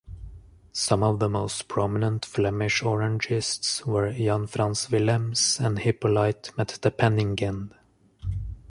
Some 0.73 1.03
of 1.03 1.19
the 1.19 1.29
most 1.29 1.67
prominent 1.67 2.25
Flemish 2.25 2.81
Orangists 2.81 3.85
were 3.85 4.11
Jan 4.11 4.47
Frans 4.47 4.89
Willems 4.89 5.59
and 5.59 5.77
Hippolyte 5.77 6.49
Metdepenningen. 6.57 7.69